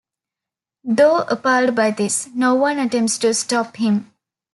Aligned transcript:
Though 0.83 1.25
appalled 1.27 1.75
by 1.75 1.91
this, 1.91 2.27
no 2.33 2.55
one 2.55 2.79
attempts 2.79 3.19
to 3.19 3.35
stop 3.35 3.77
him. 3.77 4.11